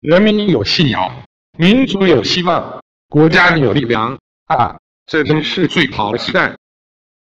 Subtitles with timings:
[0.00, 1.24] 人民有信仰
[1.58, 6.54] 民族有希望国家有力量啊这真是最好的时代。